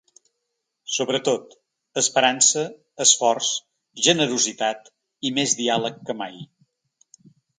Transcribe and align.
Sobretot: 0.93 1.51
esperança, 2.01 2.63
esforç, 3.05 3.51
generositat 4.07 4.91
i 5.31 5.35
més 5.39 5.57
diàleg 5.63 6.03
que 6.09 6.17
mai. 6.25 6.43